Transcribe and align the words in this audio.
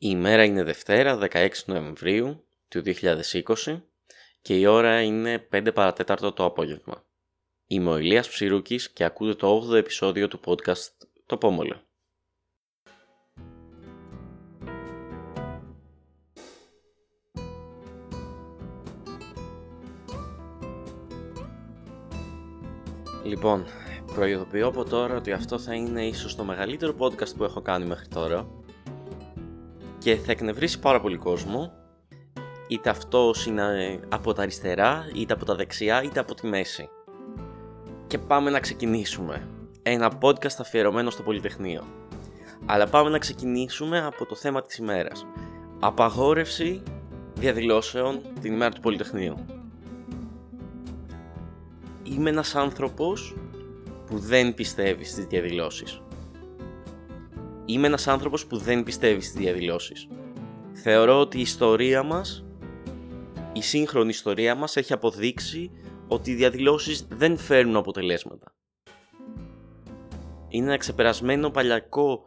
Η 0.00 0.08
ημέρα 0.10 0.44
είναι 0.44 0.62
Δευτέρα 0.62 1.18
16 1.32 1.48
Νοεμβρίου 1.66 2.46
του 2.68 2.82
2020 2.84 3.80
και 4.42 4.58
η 4.58 4.66
ώρα 4.66 5.00
είναι 5.00 5.48
5 5.52 5.70
παρατέταρτο 5.74 6.32
το 6.32 6.44
απόγευμα. 6.44 7.04
Είμαι 7.66 7.90
ο 7.90 7.98
Ηλίας 7.98 8.28
Ψηρούκης 8.28 8.90
και 8.90 9.04
ακούτε 9.04 9.34
το 9.34 9.68
8ο 9.70 9.74
επεισόδιο 9.74 10.28
του 10.28 10.40
podcast 10.44 10.90
«Το 11.26 11.36
Πόμολο». 11.36 11.82
Λοιπόν, 23.24 23.66
προειδοποιώ 24.14 24.66
από 24.66 24.84
τώρα 24.84 25.16
ότι 25.16 25.32
αυτό 25.32 25.58
θα 25.58 25.74
είναι 25.74 26.06
ίσως 26.06 26.36
το 26.36 26.44
μεγαλύτερο 26.44 26.94
podcast 26.98 27.36
που 27.36 27.44
έχω 27.44 27.62
κάνει 27.62 27.84
μέχρι 27.84 28.08
τώρα 28.08 28.58
και 30.08 30.16
θα 30.16 30.32
εκνευρίσει 30.32 30.78
πάρα 30.78 31.00
πολύ 31.00 31.16
κόσμο 31.16 31.72
είτε 32.68 32.90
αυτό 32.90 33.34
είναι 33.48 34.00
από 34.08 34.32
τα 34.32 34.42
αριστερά, 34.42 35.10
είτε 35.14 35.32
από 35.32 35.44
τα 35.44 35.54
δεξιά, 35.54 36.02
είτε 36.02 36.20
από 36.20 36.34
τη 36.34 36.46
μέση. 36.46 36.88
Και 38.06 38.18
πάμε 38.18 38.50
να 38.50 38.60
ξεκινήσουμε. 38.60 39.48
Ένα 39.82 40.12
podcast 40.20 40.56
αφιερωμένο 40.58 41.10
στο 41.10 41.22
Πολυτεχνείο. 41.22 41.86
Αλλά 42.66 42.86
πάμε 42.86 43.10
να 43.10 43.18
ξεκινήσουμε 43.18 44.04
από 44.04 44.26
το 44.26 44.34
θέμα 44.34 44.62
της 44.62 44.76
ημέρας. 44.76 45.26
Απαγόρευση 45.80 46.82
διαδηλώσεων 47.34 48.20
την 48.40 48.52
ημέρα 48.52 48.70
του 48.70 48.80
Πολυτεχνείου. 48.80 49.44
Είμαι 52.02 52.30
ένας 52.30 52.54
άνθρωπος 52.54 53.34
που 54.06 54.18
δεν 54.18 54.54
πιστεύει 54.54 55.04
στις 55.04 55.24
διαδηλώσεις. 55.24 56.00
Είμαι 57.70 57.86
ένας 57.86 58.08
άνθρωπος 58.08 58.46
που 58.46 58.56
δεν 58.56 58.82
πιστεύει 58.82 59.20
στις 59.20 59.40
διαδηλώσεις. 59.40 60.08
Θεωρώ 60.72 61.20
ότι 61.20 61.38
η 61.38 61.40
ιστορία 61.40 62.02
μας, 62.02 62.44
η 63.52 63.62
σύγχρονη 63.62 64.08
ιστορία 64.08 64.54
μας 64.54 64.76
έχει 64.76 64.92
αποδείξει 64.92 65.70
ότι 66.08 66.30
οι 66.30 66.34
διαδηλώσεις 66.34 67.06
δεν 67.10 67.36
φέρνουν 67.36 67.76
αποτελέσματα. 67.76 68.54
Είναι 70.48 70.66
ένα 70.66 70.76
ξεπερασμένο 70.76 71.50
παλιακό 71.50 72.22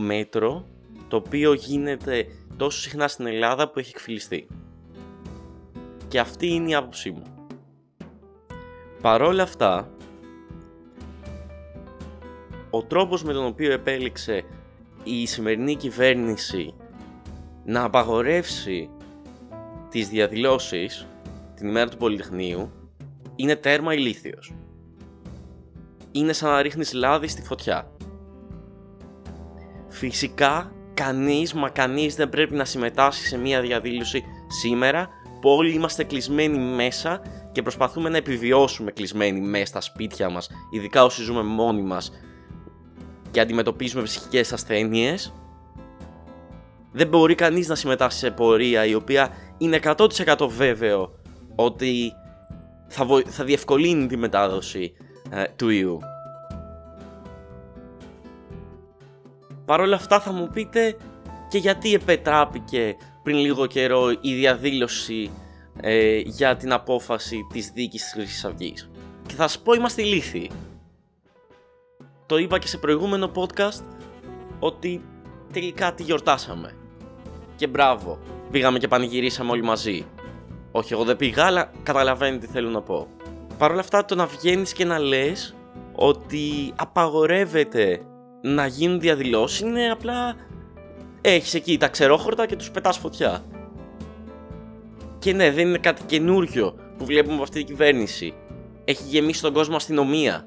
μέτρο 0.00 0.68
το 1.08 1.16
οποίο 1.16 1.52
γίνεται 1.52 2.26
τόσο 2.56 2.80
συχνά 2.80 3.08
στην 3.08 3.26
Ελλάδα 3.26 3.70
που 3.70 3.78
έχει 3.78 3.90
εκφυλιστεί. 3.94 4.46
Και 6.08 6.20
αυτή 6.20 6.46
είναι 6.46 6.70
η 6.70 6.74
άποψή 6.74 7.10
μου. 7.10 7.22
Παρόλα 9.00 9.42
αυτά, 9.42 9.90
ο 12.70 12.82
τρόπος 12.82 13.22
με 13.22 13.32
τον 13.32 13.44
οποίο 13.44 13.72
επέλεξε 13.72 14.44
η 15.04 15.26
σημερινή 15.26 15.76
κυβέρνηση 15.76 16.74
να 17.64 17.84
απαγορεύσει 17.84 18.90
τις 19.88 20.08
διαδηλώσεις 20.08 21.06
την 21.54 21.68
ημέρα 21.68 21.88
του 21.88 21.96
Πολυτεχνείου 21.96 22.72
είναι 23.36 23.56
τέρμα 23.56 23.94
ηλίθιος. 23.94 24.52
Είναι 26.10 26.32
σαν 26.32 26.50
να 26.50 26.62
ρίχνεις 26.62 26.92
λάδι 26.92 27.28
στη 27.28 27.42
φωτιά. 27.42 27.90
Φυσικά 29.88 30.72
κανείς 30.94 31.54
μα 31.54 31.68
κανείς 31.68 32.14
δεν 32.14 32.28
πρέπει 32.28 32.54
να 32.54 32.64
συμμετάσχει 32.64 33.26
σε 33.26 33.38
μια 33.38 33.60
διαδήλωση 33.60 34.24
σήμερα 34.46 35.08
που 35.40 35.50
όλοι 35.50 35.72
είμαστε 35.72 36.04
κλεισμένοι 36.04 36.58
μέσα 36.58 37.22
και 37.52 37.62
προσπαθούμε 37.62 38.08
να 38.08 38.16
επιβιώσουμε 38.16 38.90
κλεισμένοι 38.90 39.40
μέσα 39.40 39.66
στα 39.66 39.80
σπίτια 39.80 40.30
μας, 40.30 40.50
ειδικά 40.70 41.04
όσοι 41.04 41.22
ζούμε 41.22 41.42
μόνοι 41.42 41.82
μας 41.82 42.12
και 43.32 43.40
αντιμετωπίζουμε 43.40 44.02
ψυχικές 44.02 44.52
ασθένειες 44.52 45.32
δεν 46.92 47.08
μπορεί 47.08 47.34
κανείς 47.34 47.68
να 47.68 47.74
συμμετάσχει 47.74 48.18
σε 48.18 48.30
πορεία 48.30 48.84
η 48.84 48.94
οποία 48.94 49.28
είναι 49.58 49.80
100% 49.82 50.48
βέβαιο 50.48 51.12
ότι 51.54 52.12
θα, 52.88 53.06
θα 53.26 53.44
διευκολύνει 53.44 54.06
τη 54.06 54.16
μετάδοση 54.16 54.92
ε, 55.30 55.44
του 55.56 55.68
ιού. 55.68 55.98
Παρ' 59.64 59.80
όλα 59.80 59.96
αυτά 59.96 60.20
θα 60.20 60.32
μου 60.32 60.48
πείτε 60.52 60.96
και 61.48 61.58
γιατί 61.58 61.94
επετράπηκε 61.94 62.96
πριν 63.22 63.36
λίγο 63.36 63.66
καιρό 63.66 64.10
η 64.20 64.34
διαδήλωση 64.34 65.30
ε, 65.80 66.18
για 66.18 66.56
την 66.56 66.72
απόφαση 66.72 67.46
της 67.52 67.70
δίκης 67.70 68.02
της 68.02 68.12
Χρυσής 68.12 68.44
Αυγής. 68.44 68.90
Και 69.26 69.34
θα 69.34 69.48
σας 69.48 69.58
πω 69.58 69.72
είμαστε 69.72 70.02
ηλίθιοι 70.02 70.50
το 72.32 72.38
είπα 72.38 72.58
και 72.58 72.66
σε 72.66 72.78
προηγούμενο 72.78 73.30
podcast 73.34 73.82
ότι 74.58 75.04
τελικά 75.52 75.94
τη 75.94 76.02
γιορτάσαμε. 76.02 76.74
Και 77.56 77.66
μπράβο, 77.66 78.18
πήγαμε 78.50 78.78
και 78.78 78.88
πανηγυρίσαμε 78.88 79.50
όλοι 79.50 79.62
μαζί. 79.62 80.06
Όχι, 80.70 80.92
εγώ 80.92 81.04
δεν 81.04 81.16
πήγα, 81.16 81.44
αλλά 81.44 81.70
καταλαβαίνει 81.82 82.38
τι 82.38 82.46
θέλω 82.46 82.70
να 82.70 82.80
πω. 82.80 83.06
Παρ' 83.58 83.70
όλα 83.70 83.80
αυτά, 83.80 84.04
το 84.04 84.14
να 84.14 84.26
βγαίνεις 84.26 84.72
και 84.72 84.84
να 84.84 84.98
λες 84.98 85.54
ότι 85.92 86.72
απαγορεύεται 86.76 88.00
να 88.42 88.66
γίνουν 88.66 89.00
διαδηλώσεις 89.00 89.60
είναι 89.60 89.90
απλά. 89.90 90.36
Έχεις 91.20 91.54
εκεί 91.54 91.78
τα 91.78 91.88
ξερόχορτα 91.88 92.46
και 92.46 92.56
τους 92.56 92.70
πετάς 92.70 92.98
φωτιά. 92.98 93.44
Και 95.18 95.32
ναι, 95.32 95.50
δεν 95.50 95.68
είναι 95.68 95.78
κάτι 95.78 96.02
καινούριο 96.02 96.74
που 96.98 97.04
βλέπουμε 97.04 97.34
από 97.34 97.42
αυτή 97.42 97.58
την 97.58 97.66
κυβέρνηση. 97.66 98.34
Έχει 98.84 99.02
γεμίσει 99.06 99.42
τον 99.42 99.52
κόσμο 99.52 99.76
αστυνομία. 99.76 100.46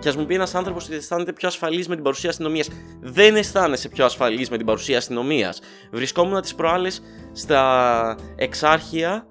Και 0.00 0.08
ας 0.08 0.16
μου 0.16 0.26
πει 0.26 0.34
ένας 0.34 0.54
άνθρωπος 0.54 0.84
ότι 0.84 0.94
αισθάνεται 0.94 1.32
πιο 1.32 1.48
ασφαλής 1.48 1.88
με 1.88 1.94
την 1.94 2.04
παρουσία 2.04 2.30
αστυνομίας. 2.30 2.68
Δεν 3.00 3.36
αισθάνεσαι 3.36 3.88
πιο 3.88 4.04
ασφαλής 4.04 4.50
με 4.50 4.56
την 4.56 4.66
παρουσία 4.66 4.98
αστυνομίας. 4.98 5.60
Βρισκόμουν 5.92 6.40
τις 6.40 6.54
προάλλες 6.54 7.02
στα 7.32 8.16
εξάρχεια. 8.36 9.26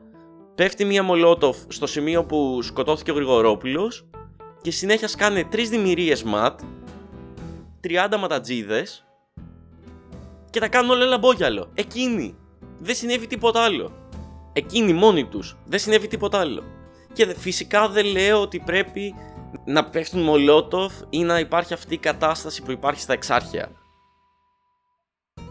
Πέφτει 0.56 0.86
μία 0.86 1.04
μολότοφ 1.04 1.58
στο 1.68 1.88
σημείο 1.88 2.24
που 2.26 2.62
σκοτώθηκε 2.62 3.12
ο 3.12 3.14
Γρηγορόπουλος 3.14 4.10
και 4.62 4.72
συνέχεια 4.72 5.08
σκάνε 5.08 5.44
τρεις 5.44 5.70
δημιουργίες 5.70 6.24
ματ, 6.24 6.60
30 7.82 8.18
ματατζίδες 8.20 9.06
και 10.50 10.60
τα 10.60 10.68
κάνουν 10.68 10.92
όλα 10.92 11.06
λαμπόγιαλο. 11.06 11.72
Εκείνοι. 11.74 12.38
Δεν 12.80 12.96
συνέβη 12.96 13.28
τίποτα 13.28 13.62
άλλο. 13.62 13.92
Εκείνοι 14.54 14.94
μόνοι 14.94 15.26
τους. 15.26 15.58
Δεν 15.66 15.80
συνέβη 15.80 16.08
τίποτα 16.08 16.40
άλλο. 16.40 16.64
Και 17.14 17.26
φυσικά 17.38 17.90
δεν 17.90 18.06
λέω 18.06 18.42
ότι 18.42 18.60
πρέπει 18.60 19.16
να 19.66 19.90
πέφτουν 19.90 20.22
μολότοφ 20.22 20.94
ή 21.10 21.24
να 21.24 21.40
υπάρχει 21.40 21.74
αυτή 21.74 21.94
η 21.94 21.98
κατάσταση 21.98 22.62
που 22.62 22.72
υπάρχει 22.72 23.02
στα 23.02 23.14
εξάρχεια. 23.14 23.72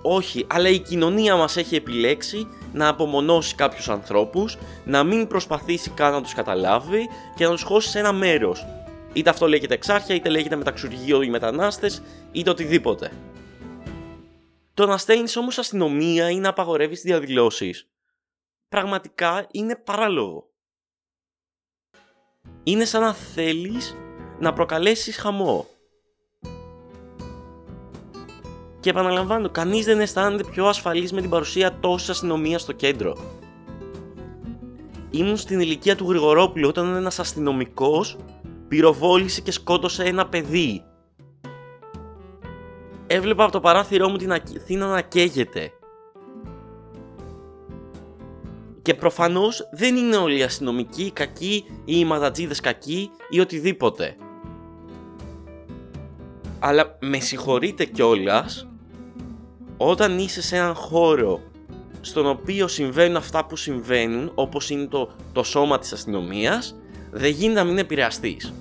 Όχι, 0.03 0.47
αλλά 0.49 0.69
η 0.69 0.79
κοινωνία 0.79 1.37
μας 1.37 1.57
έχει 1.57 1.77
επιλέξει 1.77 2.47
να 2.73 2.89
απομονώσει 2.89 3.55
κάποιους 3.55 3.89
ανθρώπους, 3.89 4.59
να 4.85 5.05
μην 5.05 5.27
προσπαθήσει 5.27 5.91
καν 5.91 6.13
να 6.13 6.23
τους 6.23 6.35
καταλάβει 6.35 7.09
και 7.37 7.45
να 7.45 7.51
τους 7.51 7.63
χώσει 7.63 7.89
σε 7.89 7.99
ένα 7.99 8.13
μέρος. 8.13 8.67
Είτε 9.13 9.31
αυτό 9.31 9.49
λέγεται 9.49 9.75
εξάρχεια, 9.75 10.15
είτε 10.15 10.29
λέγεται 10.29 10.57
μεταξουργείο 10.57 11.23
ή 11.23 11.31
μετανάστες, 11.31 12.03
είτε 12.33 12.51
οτιδήποτε. 12.51 13.13
Το 14.75 14.87
να 14.87 14.99
στέλνεις 14.99 15.37
όμως 15.37 15.59
αστυνομία 15.59 16.31
ή 16.31 16.39
να 16.39 16.49
απαγορεύεις 16.49 17.01
διαδηλώσεις, 17.01 17.89
πραγματικά 18.69 19.47
είναι 19.51 19.77
παράλογο 19.77 20.48
είναι 22.63 22.85
σαν 22.85 23.01
να 23.01 23.15
θέλεις 23.15 23.97
να 24.39 24.53
προκαλέσεις 24.53 25.17
χαμό. 25.17 25.67
Και 28.81 28.91
επαναλαμβάνω, 28.91 29.49
κανείς 29.49 29.85
δεν 29.85 30.01
αισθάνεται 30.01 30.45
πιο 30.45 30.67
ασφαλής 30.67 31.13
με 31.13 31.21
την 31.21 31.31
παρουσία 31.31 31.79
τόσης 31.81 32.09
αστυνομίας 32.09 32.63
στο 32.63 32.73
κέντρο. 32.73 33.17
Ήμουν 35.11 35.37
στην 35.37 35.61
ηλικία 35.61 35.97
του 35.97 36.09
Γρηγορόπουλου 36.09 36.69
όταν 36.69 36.95
ένας 36.95 37.19
αστυνομικός 37.19 38.17
πυροβόλησε 38.69 39.41
και 39.41 39.51
σκότωσε 39.51 40.03
ένα 40.03 40.29
παιδί. 40.29 40.83
Έβλεπα 43.07 43.43
από 43.43 43.53
το 43.53 43.61
παράθυρό 43.61 44.09
μου 44.09 44.17
την 44.17 44.33
Αθήνα 44.33 44.87
να 44.87 45.03
καίγεται. 45.03 45.73
Και 48.89 48.95
προφανώς 48.95 49.69
δεν 49.73 49.97
είναι 49.97 50.17
όλοι 50.17 50.39
οι 50.39 50.43
αστυνομικοί 50.43 51.11
κακοί 51.11 51.65
ή 51.85 51.99
οι 51.99 52.05
μαδατζίδες 52.05 52.61
κακοί 52.61 53.11
ή 53.31 53.41
οτιδήποτε. 53.41 54.17
Αλλά 56.59 56.97
με 57.01 57.21
συγχωρείτε 57.21 57.85
κιόλας 57.85 58.69
όταν 59.77 60.19
είσαι 60.19 60.43
σε 60.43 60.57
έναν 60.57 60.75
χώρο 60.75 61.41
στον 62.01 62.27
οποίο 62.27 62.69
συμβαίνουν 62.69 63.17
αυτά 63.17 63.47
που 63.47 63.57
συμβαίνουν 63.57 64.33
όπως 64.35 64.71
είναι 64.71 64.87
το, 64.87 65.11
το 65.33 65.43
σώμα 65.43 65.79
της 65.79 65.93
αστυνομίας 65.93 66.77
δεν 67.11 67.31
γίνεται 67.31 67.61
να 67.63 67.65
μην 67.65 67.79
επηρεαστείς. 67.79 68.53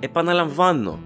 Επαναλαμβάνω, 0.00 1.00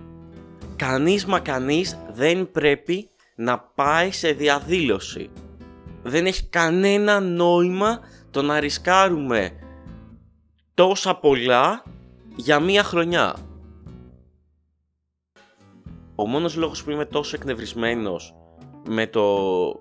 κανείς 0.77 1.27
μα 1.27 1.41
κανείς 1.41 1.99
δεν 2.13 2.51
πρέπει 2.51 3.09
να 3.35 3.59
πάει 3.59 4.11
σε 4.13 4.33
διαδήλωση. 4.33 5.31
Δεν 6.03 6.27
έχει 6.27 6.47
κανένα 6.47 7.21
νόημα 7.21 8.01
το 8.31 8.43
να 8.43 8.61
ρισκάρουμε 8.61 9.51
τόσα 10.75 11.15
πολλά 11.15 11.83
για 12.37 12.61
μία 12.61 12.83
χρονιά. 12.83 13.37
Ο 16.15 16.27
μόνος 16.27 16.57
λόγος 16.57 16.85
που 16.85 16.91
είμαι 16.91 17.05
τόσο 17.05 17.37
εκνευρισμένος 17.37 18.35
με 18.89 19.07
το 19.07 19.25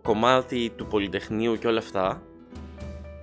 κομμάτι 0.04 0.72
του 0.76 0.86
Πολυτεχνείου 0.86 1.58
και 1.58 1.68
όλα 1.68 1.80
αυτά 1.80 2.22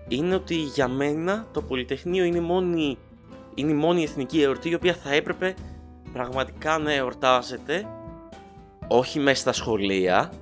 είναι 0.08 0.34
ότι 0.34 0.55
για 0.55 0.88
μένα 0.88 1.46
το 1.52 1.62
Πολυτεχνείο 1.62 2.25
είναι 2.25 2.37
η 2.37 2.40
μόνη, 2.40 2.99
είναι 3.55 3.70
η 3.70 3.75
μόνη 3.75 4.02
εθνική 4.02 4.43
εορτή 4.43 4.69
η 4.69 4.75
οποία 4.75 4.94
θα 4.94 5.12
έπρεπε 5.12 5.55
πραγματικά 6.12 6.79
να 6.79 6.93
εορτάζεται 6.93 7.87
όχι 8.88 9.19
μέσα 9.19 9.40
στα 9.40 9.52
σχολεία 9.52 10.32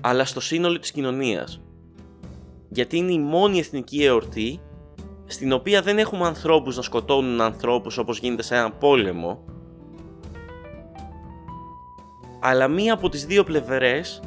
αλλά 0.00 0.24
στο 0.24 0.40
σύνολο 0.40 0.78
της 0.78 0.90
κοινωνίας. 0.90 1.60
Γιατί 2.74 2.96
είναι 2.96 3.12
η 3.12 3.18
μόνη 3.18 3.58
εθνική 3.58 4.04
εορτή 4.04 4.60
στην 5.26 5.52
οποία 5.52 5.82
δεν 5.82 5.98
έχουμε 5.98 6.26
ανθρώπους 6.26 6.76
να 6.76 6.82
σκοτώνουν 6.82 7.40
ανθρώπους 7.40 7.98
όπως 7.98 8.18
γίνεται 8.18 8.42
σε 8.42 8.54
έναν 8.54 8.78
πόλεμο 8.78 9.44
αλλά 12.40 12.68
μία 12.68 12.92
από 12.92 13.08
τις 13.08 13.26
δύο 13.26 13.44
πλευρές 13.44 14.22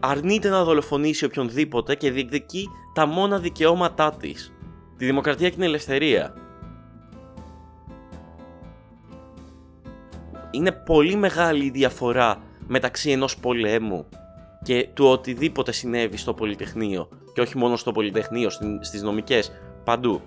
αρνείται 0.00 0.48
να 0.48 0.64
δολοφονήσει 0.64 1.24
οποιονδήποτε 1.24 1.94
και 1.94 2.10
διεκδικεί 2.10 2.68
τα 2.94 3.06
μόνα 3.06 3.38
δικαιώματά 3.38 4.12
της, 4.12 4.52
τη 4.96 5.04
δημοκρατία 5.04 5.48
και 5.48 5.54
την 5.54 5.64
ελευθερία. 5.64 6.34
Είναι 10.50 10.72
πολύ 10.72 11.16
μεγάλη 11.16 11.64
η 11.64 11.70
διαφορά 11.70 12.42
μεταξύ 12.66 13.10
ενός 13.10 13.38
πολέμου 13.38 14.08
και 14.62 14.88
του 14.94 15.06
οτιδήποτε 15.06 15.72
συνέβη 15.72 16.16
στο 16.16 16.34
Πολυτεχνείο 16.34 17.08
και 17.36 17.42
όχι 17.42 17.58
μόνο 17.58 17.76
στο 17.76 17.92
Πολυτεχνείο, 17.92 18.50
στις 18.80 19.02
νομικές, 19.02 19.52
παντού. 19.84 20.20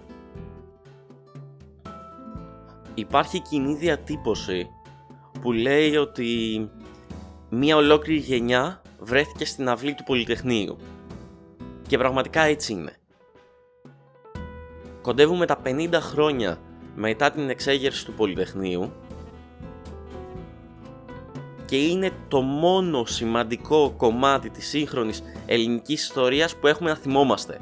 Υπάρχει 2.94 3.42
κοινή 3.42 3.76
διατύπωση 3.76 4.68
που 5.42 5.52
λέει 5.52 5.96
ότι 5.96 6.70
μία 7.50 7.76
ολόκληρη 7.76 8.20
γενιά 8.20 8.82
βρέθηκε 9.00 9.46
στην 9.46 9.70
αυλή 9.70 9.94
του 9.94 10.04
Πολυτεχνείου. 10.04 10.78
Και 11.88 11.98
πραγματικά 11.98 12.42
έτσι 12.42 12.74
είναι. 12.74 12.98
Κοντεύουμε 15.02 15.46
τα 15.46 15.62
50 15.66 15.90
χρόνια 15.94 16.60
μετά 16.96 17.32
την 17.32 17.50
εξέγερση 17.50 18.06
του 18.06 18.14
Πολυτεχνείου 18.14 18.92
και 21.70 21.78
είναι 21.78 22.12
το 22.28 22.42
μόνο 22.42 23.06
σημαντικό 23.06 23.94
κομμάτι 23.98 24.50
της 24.50 24.68
σύγχρονης 24.68 25.24
ελληνικής 25.46 26.04
ιστορίας 26.04 26.56
που 26.56 26.68
έχουμε 26.68 26.90
να 26.90 26.96
θυμόμαστε. 26.96 27.60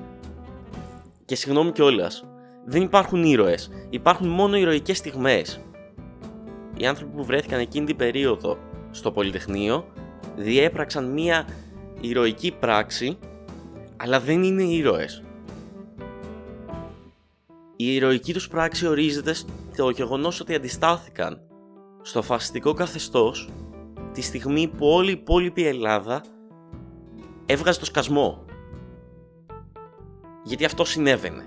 Και 1.26 1.36
συγγνώμη 1.36 1.72
κιόλας, 1.72 2.26
δεν 2.66 2.82
υπάρχουν 2.82 3.24
ήρωες, 3.24 3.70
υπάρχουν 3.90 4.28
μόνο 4.28 4.58
ηρωικές 4.58 4.98
στιγμές. 4.98 5.60
Οι 6.78 6.86
άνθρωποι 6.86 7.16
που 7.16 7.26
βρέθηκαν 7.26 7.60
εκείνη 7.60 7.86
την 7.86 7.96
περίοδο 7.96 8.58
στο 8.92 9.12
Πολυτεχνείο 9.12 9.86
διέπραξαν 10.36 11.12
μία 11.12 11.48
ηρωική 12.02 12.52
πράξη 12.52 13.18
αλλά 13.98 14.20
δεν 14.20 14.44
είναι 14.44 14.64
ήρωες. 14.64 15.24
Η 17.76 17.96
ηρωική 17.96 18.34
τους 18.34 18.48
πράξη 18.48 18.88
ορίζεται 18.88 19.34
στο 19.34 19.90
γεγονός 19.90 20.40
ότι 20.40 20.56
αντιστάθηκαν 20.56 21.42
στο 22.02 22.22
φασιστικό 22.22 22.74
καθεστώς 22.74 23.50
τη 24.18 24.24
στιγμή 24.24 24.68
που 24.68 24.88
όλη 24.88 25.10
η 25.10 25.12
υπόλοιπη 25.12 25.68
Ελλάδα 25.68 26.24
έβγαζε 27.46 27.80
το 27.80 27.86
σκασμό. 27.86 28.46
Γιατί 30.44 30.66
αυτό 30.66 30.86
συνέβαινε. 30.86 31.46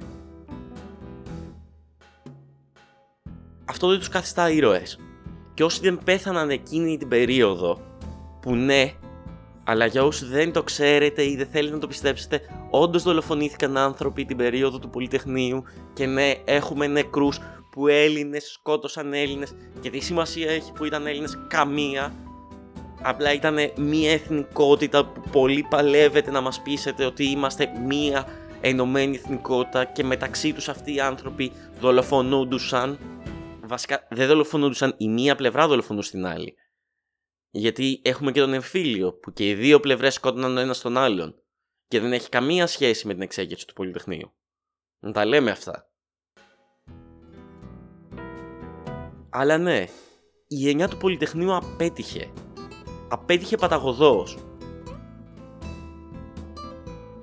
Αυτό 3.65 3.89
δεν 3.89 3.99
τους 3.99 4.09
καθιστά 4.09 4.51
ήρωες. 4.51 4.99
Και 5.55 5.65
όσοι 5.65 5.81
δεν 5.81 6.01
πέθαναν 6.05 6.51
εκείνη 6.51 6.97
την 6.97 7.09
περίοδο, 7.09 7.81
που 8.41 8.55
ναι, 8.55 8.93
αλλά 9.65 9.87
για 9.87 10.05
όσοι 10.05 10.25
δεν 10.25 10.53
το 10.53 10.63
ξέρετε 10.63 11.25
ή 11.25 11.37
δεν 11.37 11.47
θέλετε 11.47 11.75
να 11.75 11.81
το 11.81 11.87
πιστέψετε, 11.87 12.41
όντως 12.71 13.03
δολοφονήθηκαν 13.03 13.77
άνθρωποι 13.77 14.25
την 14.25 14.37
περίοδο 14.37 14.79
του 14.79 14.91
Πολυτεχνείου 14.91 15.63
και 15.93 16.07
ναι, 16.07 16.35
έχουμε 16.45 16.87
νεκρούς 16.87 17.39
που 17.71 17.87
Έλληνες 17.87 18.51
σκότωσαν 18.51 19.13
Έλληνες 19.13 19.55
και 19.81 19.91
τι 19.91 20.01
σημασία 20.01 20.51
έχει 20.51 20.73
που 20.73 20.85
ήταν 20.85 21.07
Έλληνες 21.07 21.39
καμία 21.49 22.15
απλά 23.03 23.33
ήταν 23.33 23.57
μια 23.77 24.13
εθνικότητα 24.13 25.05
που 25.07 25.21
πολύ 25.33 25.67
παλεύεται 25.71 26.31
να 26.31 26.41
μας 26.41 26.63
πείσετε 26.63 27.05
ότι 27.05 27.25
είμαστε 27.25 27.69
μια 27.87 28.27
ενωμένη 28.61 29.17
εθνικότητα 29.17 29.85
και 29.85 30.05
μεταξύ 30.05 30.53
τους 30.53 30.69
αυτοί 30.69 30.95
οι 30.95 31.01
άνθρωποι 31.01 31.53
δολοφονούντουσαν 31.81 32.99
βασικά 33.63 34.07
δεν 34.11 34.27
δολοφονούντουσαν 34.27 34.95
η 34.99 35.09
μία 35.09 35.37
πλευρά 35.37 35.67
δολοφονούσε 35.67 36.11
την 36.11 36.27
άλλη 36.27 36.55
γιατί 37.51 38.01
έχουμε 38.05 38.33
και 38.33 38.41
τον 38.41 38.53
εμφύλιο 38.53 39.13
που 39.13 39.33
και 39.33 39.49
οι 39.49 39.55
δύο 39.55 39.81
πλευρές 39.81 40.15
σκότωναν 40.15 40.57
ο 40.57 40.61
ένας 40.61 40.81
τον 40.81 40.97
άλλον 40.97 41.35
και 41.87 42.01
δεν 42.01 42.13
έχει 42.13 42.29
καμία 42.29 42.67
σχέση 42.67 43.07
με 43.07 43.13
την 43.13 43.23
εξέγερση 43.23 43.67
του 43.67 43.75
Πολυτεχνείου. 43.75 44.33
Να 44.99 45.13
τα 45.13 45.25
λέμε 45.25 45.51
αυτά. 45.51 45.91
Αλλά 49.31 49.59
ναι, 49.59 49.87
η 50.47 50.55
γενιά 50.55 50.89
του 50.89 50.97
Πολυτεχνείου 50.97 51.55
απέτυχε. 51.55 52.33
Απέτυχε 53.13 53.57
παταγωδός. 53.57 54.37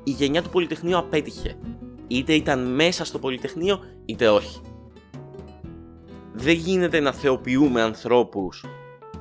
Η 0.03 0.11
γενιά 0.11 0.41
του 0.41 0.49
Πολυτεχνείου 0.49 0.97
απέτυχε. 0.97 1.57
Είτε 2.07 2.33
ήταν 2.33 2.73
μέσα 2.73 3.05
στο 3.05 3.19
Πολυτεχνείο, 3.19 3.79
είτε 4.05 4.29
όχι. 4.29 4.61
Δεν 6.33 6.55
γίνεται 6.55 6.99
να 6.99 7.11
θεοποιούμε 7.11 7.81
ανθρώπους 7.81 8.65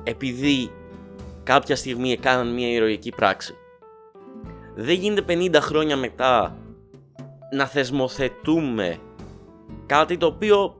επειδή 0.03 0.71
κάποια 1.43 1.75
στιγμή 1.75 2.11
έκαναν 2.11 2.53
μια 2.53 2.71
ηρωική 2.71 3.11
πράξη. 3.11 3.55
Δεν 4.75 4.95
γίνεται 4.95 5.33
50 5.33 5.55
χρόνια 5.61 5.97
μετά 5.97 6.57
να 7.51 7.65
θεσμοθετούμε 7.65 8.97
κάτι 9.85 10.17
το 10.17 10.25
οποίο 10.25 10.75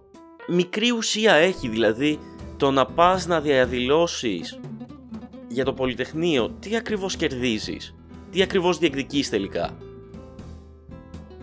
μικρή 0.47 0.91
ουσία 0.91 1.33
έχει, 1.33 1.67
δηλαδή 1.67 2.19
το 2.57 2.71
να 2.71 2.85
πας 2.85 3.27
να 3.27 3.41
διαδηλώσεις 3.41 4.59
για 5.57 5.65
το 5.65 5.73
Πολυτεχνείο, 5.73 6.49
τι 6.59 6.75
ακριβώς 6.75 7.15
κερδίζεις, 7.15 7.95
τι 8.31 8.41
ακριβώς 8.41 8.77
διεκδικείς 8.77 9.29
τελικά; 9.29 9.77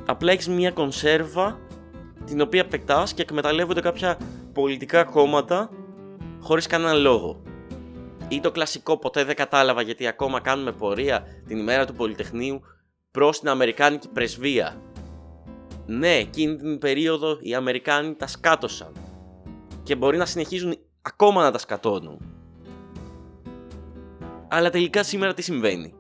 Απλά 0.07 0.33
έχεις 0.33 0.49
μια 0.49 0.71
κονσέρβα 0.71 1.59
την 2.25 2.41
οποία 2.41 2.67
πετάς 2.67 3.15
και 3.15 3.23
εκμεταλλεύονται 3.23 3.81
κάποια 3.81 4.19
πολιτικά 4.53 5.05
κόμματα 5.05 5.71
χωρίς 6.41 6.67
κανέναν 6.67 7.01
λόγο 7.01 7.43
ή 8.29 8.41
το 8.41 8.51
κλασικό 8.51 8.99
ποτέ 8.99 9.25
δεν 9.25 9.37
κατάλαβα 9.37 9.83
γιατί 9.83 10.07
ακόμα 10.07 10.41
κάνουμε 10.41 10.73
πορεία 10.73 11.27
την 11.47 11.59
ημέρα 11.59 11.87
του 11.87 11.95
Πολυτεχνείου 11.95 12.61
προς 13.11 13.39
την 13.39 13.49
Αμερικάνικη 13.49 14.09
πρεσβεία. 14.09 14.83
Ναι, 15.87 16.15
εκείνη 16.15 16.57
την 16.57 16.79
περίοδο 16.79 17.39
οι 17.41 17.55
Αμερικάνοι 17.55 18.15
τα 18.15 18.27
σκάτωσαν 18.27 18.93
και 19.83 19.97
μπορεί 19.97 20.17
να 20.17 20.27
συνεχίζουν 20.27 20.77
ακόμα 21.03 21.43
να 21.43 21.51
τα 21.51 21.59
σκατώνουν. 21.59 22.34
Αλλά 24.55 24.71
τελικά 24.71 25.03
σήμερα 25.03 25.35
τι 25.35 25.43
συμβαίνει; 25.43 25.95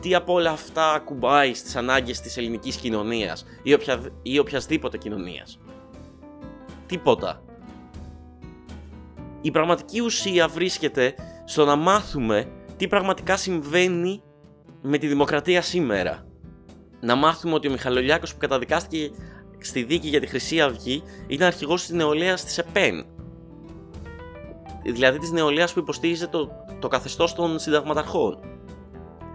Τι 0.00 0.14
από 0.14 0.32
όλα 0.32 0.50
αυτά 0.50 0.92
ακουμπάει 0.92 1.54
στις 1.54 1.76
ανάγκες 1.76 2.20
της 2.20 2.36
ελληνικής 2.36 2.76
κοινωνίας 2.76 3.44
ή, 3.62 3.74
οποια, 3.74 4.00
ή 4.22 4.38
οποιασδήποτε 4.38 4.98
κοινωνίας; 4.98 5.58
Τίποτα 6.86 7.42
η 9.40 9.50
πραγματική 9.50 10.00
ουσία 10.00 10.48
βρίσκεται 10.48 11.14
στο 11.44 11.64
να 11.64 11.76
μάθουμε 11.76 12.52
τι 12.76 12.88
πραγματικά 12.88 13.36
συμβαίνει 13.36 14.22
με 14.82 14.98
τη 14.98 15.06
δημοκρατία 15.06 15.62
σήμερα. 15.62 16.26
Να 17.00 17.14
μάθουμε 17.14 17.54
ότι 17.54 17.68
ο 17.68 17.70
Μιχαλολιάκος 17.70 18.32
που 18.32 18.38
καταδικάστηκε 18.38 19.10
στη 19.58 19.82
δίκη 19.82 20.08
για 20.08 20.20
τη 20.20 20.26
Χρυσή 20.26 20.60
Αυγή 20.60 21.02
ήταν 21.26 21.46
αρχηγός 21.46 21.80
της 21.80 21.90
νεολαίας 21.90 22.44
της 22.44 22.58
ΕΠΕΝ. 22.58 23.06
Δηλαδή 24.84 25.18
της 25.18 25.30
νεολαίας 25.30 25.72
που 25.72 25.78
υποστήριζε 25.78 26.26
το, 26.26 26.50
το 26.82 26.88
καθεστώς 26.88 27.34
των 27.34 27.58
συνταγματαρχών. 27.58 28.38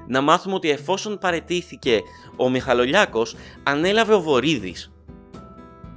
Να 0.08 0.22
μάθουμε 0.22 0.56
ότι 0.56 0.70
εφόσον 0.70 1.18
παρετήθηκε 1.18 2.02
ο 2.36 2.50
Μιχαλολιάκος, 2.50 3.36
ανέλαβε 3.64 4.14
ο 4.14 4.22
Βορύδης, 4.22 4.92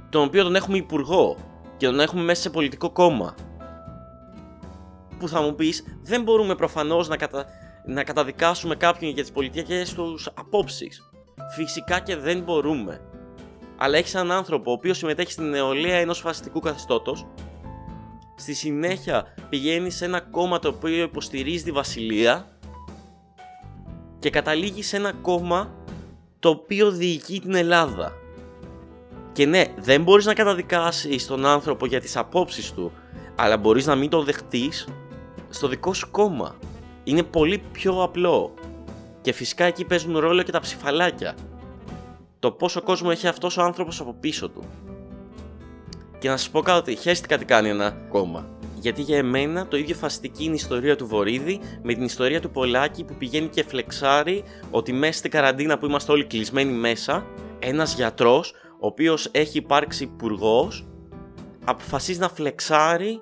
τον 0.09 0.23
οποίο 0.23 0.43
τον 0.43 0.55
έχουμε 0.55 0.77
υπουργό 0.77 1.37
και 1.77 1.85
τον 1.85 1.99
έχουμε 1.99 2.23
μέσα 2.23 2.41
σε 2.41 2.49
πολιτικό 2.49 2.91
κόμμα 2.91 3.35
που 5.21 5.27
θα 5.27 5.41
μου 5.41 5.55
πεις 5.55 5.83
δεν 6.01 6.23
μπορούμε 6.23 6.55
προφανώς 6.55 7.07
να, 7.07 7.17
κατα... 7.17 7.45
να 7.85 8.03
καταδικάσουμε 8.03 8.75
κάποιον 8.75 9.11
για 9.11 9.23
τις 9.23 9.31
πολιτικές 9.31 9.93
τους 9.93 10.29
απόψεις. 10.33 11.11
Φυσικά 11.55 11.99
και 11.99 12.15
δεν 12.15 12.41
μπορούμε. 12.41 13.01
Αλλά 13.77 13.97
έχεις 13.97 14.15
έναν 14.15 14.31
άνθρωπο 14.31 14.69
ο 14.69 14.73
οποίος 14.73 14.97
συμμετέχει 14.97 15.31
στην 15.31 15.49
νεολαία 15.49 15.97
ενός 15.97 16.19
φασιστικού 16.19 16.59
καθεστώτος 16.59 17.27
στη 18.41 18.53
συνέχεια 18.53 19.33
πηγαίνει 19.49 19.89
σε 19.89 20.05
ένα 20.05 20.19
κόμμα 20.19 20.59
το 20.59 20.67
οποίο 20.67 21.03
υποστηρίζει 21.03 21.63
τη 21.63 21.71
βασιλεία 21.71 22.47
και 24.19 24.29
καταλήγει 24.29 24.83
σε 24.83 24.95
ένα 24.95 25.11
κόμμα 25.11 25.75
το 26.39 26.49
οποίο 26.49 26.91
διοικεί 26.91 27.39
την 27.39 27.55
Ελλάδα. 27.55 28.13
Και 29.31 29.45
ναι, 29.45 29.63
δεν 29.77 30.03
μπορείς 30.03 30.25
να 30.25 30.33
καταδικάσεις 30.33 31.27
τον 31.27 31.45
άνθρωπο 31.45 31.85
για 31.85 32.01
τις 32.01 32.17
απόψεις 32.17 32.71
του, 32.71 32.91
αλλά 33.35 33.57
μπορείς 33.57 33.85
να 33.85 33.95
μην 33.95 34.09
τον 34.09 34.25
δεχτείς 34.25 34.87
στο 35.49 35.67
δικό 35.67 35.93
σου 35.93 36.11
κόμμα. 36.11 36.55
Είναι 37.03 37.23
πολύ 37.23 37.63
πιο 37.71 38.03
απλό. 38.03 38.53
Και 39.21 39.33
φυσικά 39.33 39.65
εκεί 39.65 39.85
παίζουν 39.85 40.17
ρόλο 40.17 40.43
και 40.43 40.51
τα 40.51 40.59
ψηφαλάκια. 40.59 41.35
Το 42.39 42.51
πόσο 42.51 42.81
κόσμο 42.81 43.09
έχει 43.11 43.27
αυτός 43.27 43.57
ο 43.57 43.61
άνθρωπος 43.61 43.99
από 43.99 44.13
πίσω 44.19 44.49
του. 44.49 44.63
Και 46.21 46.29
να 46.29 46.37
σα 46.37 46.49
πω 46.49 46.61
κάτι, 46.61 46.95
χαίστηκα 46.95 47.37
τι 47.37 47.45
κάνει 47.45 47.69
ένα 47.69 47.91
κόμμα. 48.09 48.49
Γιατί 48.79 49.01
για 49.01 49.17
εμένα 49.17 49.67
το 49.67 49.77
ίδιο 49.77 49.95
φαστική 49.95 50.43
είναι 50.43 50.51
η 50.51 50.55
ιστορία 50.55 50.95
του 50.95 51.07
Βορύδη 51.07 51.59
με 51.83 51.93
την 51.93 52.03
ιστορία 52.03 52.41
του 52.41 52.51
Πολάκη 52.51 53.03
που 53.03 53.13
πηγαίνει 53.13 53.47
και 53.47 53.63
φλεξάρει 53.63 54.43
ότι 54.71 54.93
μέσα 54.93 55.13
στην 55.13 55.31
καραντίνα 55.31 55.77
που 55.77 55.85
είμαστε 55.85 56.11
όλοι 56.11 56.25
κλεισμένοι 56.25 56.71
μέσα, 56.71 57.25
ένας 57.59 57.93
γιατρός, 57.95 58.53
ο 58.79 58.87
οποίος 58.87 59.29
έχει 59.31 59.57
υπάρξει 59.57 60.03
υπουργός, 60.03 60.87
αποφασίζει 61.65 62.19
να 62.19 62.29
φλεξάρει 62.29 63.21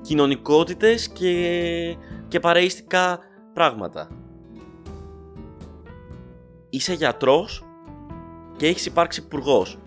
κοινωνικότητες 0.00 1.08
και, 1.08 1.96
και 2.28 2.40
παρεΐστικα 2.40 3.18
πράγματα. 3.52 4.08
Είσαι 6.70 6.92
γιατρός 6.92 7.64
και 8.56 8.66
έχεις 8.66 8.86
υπάρξει 8.86 9.20
υπουργός. 9.20 9.78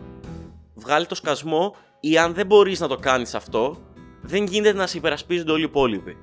Βγάλει 0.75 1.05
το 1.05 1.15
σκασμό 1.15 1.75
ή 1.99 2.17
αν 2.17 2.33
δεν 2.33 2.45
μπορείς 2.45 2.79
να 2.79 2.87
το 2.87 2.95
κάνεις 2.95 3.35
αυτό, 3.35 3.77
δεν 4.21 4.45
γίνεται 4.45 4.77
να 4.77 4.87
σε 4.87 4.97
υπερασπίζονται 4.97 5.51
όλοι 5.51 5.61
οι 5.61 5.67
υπόλοιποι. 5.69 6.17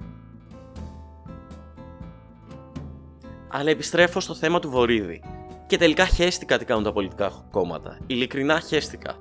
Αλλά 3.48 3.70
επιστρέφω 3.70 4.20
στο 4.20 4.34
θέμα 4.34 4.60
του 4.60 4.70
Βορύδη. 4.70 5.22
Και 5.66 5.76
τελικά 5.76 6.06
χέστηκα 6.06 6.58
τι 6.58 6.64
κάνουν 6.64 6.84
τα 6.84 6.92
πολιτικά 6.92 7.46
κόμματα. 7.50 7.98
Ειλικρινά 8.06 8.60
χέστηκα. 8.60 9.16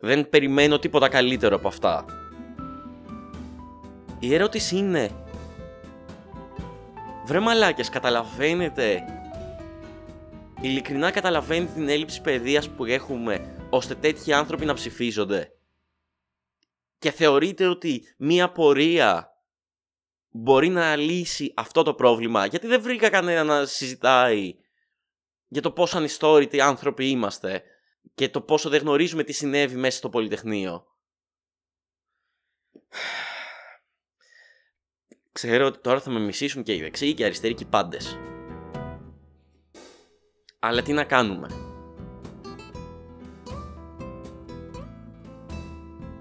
Δεν 0.00 0.28
περιμένω 0.28 0.78
τίποτα 0.78 1.08
καλύτερο 1.08 1.56
από 1.56 1.68
αυτά. 1.68 2.04
Η 4.18 4.34
ερώτηση 4.34 4.76
είναι 4.76 5.10
Βρε 7.26 7.40
μαλάκες, 7.40 7.88
καταλαβαίνετε 7.88 9.02
Ειλικρινά 10.60 11.10
καταλαβαίνετε 11.10 11.72
την 11.74 11.88
έλλειψη 11.88 12.20
παιδείας 12.20 12.68
που 12.68 12.84
έχουμε 12.84 13.61
ώστε 13.74 13.94
τέτοιοι 13.94 14.32
άνθρωποι 14.32 14.64
να 14.64 14.74
ψηφίζονται 14.74 15.52
και 16.98 17.10
θεωρείτε 17.10 17.66
ότι 17.66 18.14
μία 18.16 18.52
πορεία 18.52 19.36
μπορεί 20.30 20.68
να 20.68 20.96
λύσει 20.96 21.52
αυτό 21.56 21.82
το 21.82 21.94
πρόβλημα; 21.94 22.46
Γιατί 22.46 22.66
δεν 22.66 22.82
βρήκα 22.82 23.10
κανένα 23.10 23.44
να 23.44 23.66
συζητάει 23.66 24.54
για 25.48 25.62
το 25.62 25.70
πόσο 25.70 25.96
ανιστόρητοι 25.96 26.60
άνθρωποι 26.60 27.08
είμαστε 27.10 27.62
και 28.14 28.28
το 28.28 28.40
πόσο 28.40 28.68
δεν 28.68 28.80
γνωρίζουμε 28.80 29.24
τι 29.24 29.32
συνέβη 29.32 29.76
μέσα 29.76 29.96
στο 29.96 30.08
Πολυτεχνείο. 30.08 30.86
Ξέρω 35.32 35.66
ότι 35.66 35.78
τώρα 35.78 36.00
θα 36.00 36.10
με 36.10 36.20
μισήσουν 36.20 36.62
και 36.62 36.74
οι 36.74 36.80
δεξιοί 36.80 37.14
και 37.14 37.22
οι 37.22 37.24
αριστεροί 37.24 37.54
και 37.54 37.64
οι 37.64 37.66
πάντες. 37.70 38.18
Αλλά 40.58 40.82
τι 40.82 40.92
να 40.92 41.04
κάνουμε; 41.04 41.71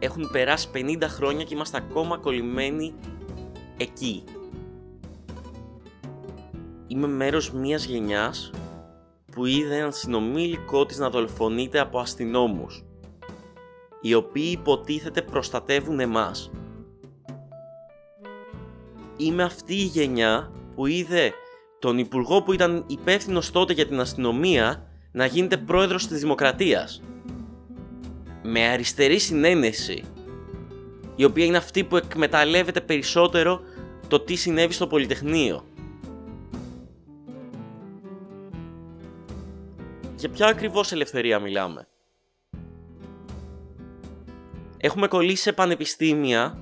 Έχουν 0.03 0.29
περάσει 0.31 0.69
50 0.73 0.97
χρόνια 1.01 1.43
και 1.43 1.53
είμαστε 1.53 1.77
ακόμα 1.77 2.17
κολλημένοι 2.17 2.93
εκεί. 3.77 4.23
Είμαι 6.87 7.07
μέρος 7.07 7.51
μιας 7.51 7.85
γενιάς 7.85 8.51
που 9.31 9.45
είδε 9.45 9.77
έναν 9.77 9.93
συνομήλικό 9.93 10.85
της 10.85 10.97
να 10.97 11.09
δολοφονείται 11.09 11.79
από 11.79 11.99
αστυνόμους 11.99 12.83
οι 14.01 14.13
οποίοι 14.13 14.57
υποτίθεται 14.59 15.21
προστατεύουν 15.21 15.99
εμάς. 15.99 16.51
Είμαι 19.17 19.43
αυτή 19.43 19.73
η 19.73 19.83
γενιά 19.85 20.51
που 20.75 20.85
είδε 20.85 21.33
τον 21.79 21.97
υπουργό 21.97 22.41
που 22.41 22.53
ήταν 22.53 22.83
υπεύθυνος 22.87 23.51
τότε 23.51 23.73
για 23.73 23.87
την 23.87 23.99
αστυνομία 23.99 24.87
να 25.11 25.25
γίνεται 25.25 25.57
πρόεδρος 25.57 26.07
της 26.07 26.19
Δημοκρατίας. 26.19 27.01
Με 28.43 28.67
αριστερή 28.67 29.19
συνένεση, 29.19 30.03
η 31.15 31.23
οποία 31.23 31.45
είναι 31.45 31.57
αυτή 31.57 31.83
που 31.83 31.97
εκμεταλλεύεται 31.97 32.81
περισσότερο 32.81 33.61
το 34.07 34.19
τι 34.19 34.35
συνέβη 34.35 34.73
στο 34.73 34.87
Πολυτεχνείο. 34.87 35.65
Για 40.15 40.29
ποια 40.29 40.47
ακριβώς 40.47 40.91
ελευθερία 40.91 41.39
μιλάμε; 41.39 41.87
Έχουμε 44.83 45.07
κολλήσει 45.07 45.41
σε 45.41 45.53
πανεπιστήμια 45.53 46.57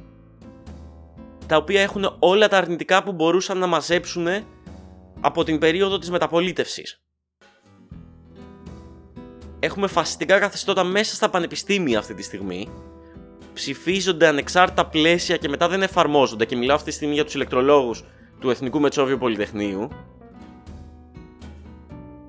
τα 1.47 1.55
οποία 1.57 1.81
έχουν 1.81 2.15
όλα 2.19 2.47
τα 2.47 2.57
αρνητικά 2.57 3.03
που 3.03 3.11
μπορούσαν 3.11 3.57
να 3.57 3.67
μαζέψουν 3.67 4.27
από 5.21 5.43
την 5.43 5.59
περίοδο 5.59 5.97
της 5.97 6.09
μεταπολίτευσης. 6.09 7.01
Έχουμε 9.59 9.87
φασιστικά 9.87 10.39
καθεστώτα 10.39 10.83
μέσα 10.83 11.15
στα 11.15 11.29
πανεπιστήμια 11.29 11.99
αυτή 11.99 12.13
τη 12.13 12.23
στιγμή. 12.23 12.67
Ψηφίζονται 13.53 14.27
ανεξάρτητα 14.27 14.85
πλαίσια 14.85 15.37
και 15.37 15.49
μετά 15.49 15.67
δεν 15.67 15.81
εφαρμόζονται. 15.81 16.45
Και 16.45 16.55
μιλάω 16.55 16.75
αυτή 16.75 16.89
τη 16.89 16.95
στιγμή 16.95 17.13
για 17.13 17.25
τους 17.25 17.33
ηλεκτρολόγους 17.33 18.03
του 18.39 18.49
Εθνικού 18.49 18.79
Μετσόβιου 18.79 19.17
Πολυτεχνείου. 19.17 19.87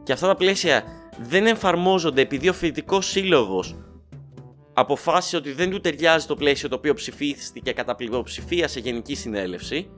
Και 0.03 0.13
αυτά 0.13 0.27
τα 0.27 0.35
πλαίσια 0.35 0.85
δεν 1.19 1.47
εφαρμόζονται 1.47 2.21
επειδή 2.21 2.49
ο 2.49 2.53
φοιτητικός 2.53 3.07
σύλλογος 3.07 3.77
αποφάσισε 4.73 5.37
ότι 5.37 5.53
δεν 5.53 5.71
του 5.71 5.81
ταιριάζει 5.81 6.27
το 6.27 6.37
πλαίσιο 6.37 6.69
το 6.69 6.75
οποίο 6.75 6.95
ψηφίστηκε 6.95 7.73
κατά 7.73 7.95
πλειοψηφία 7.95 8.69
σε 8.69 8.81
γενική 8.81 9.15
συνέλευση. 9.15 9.91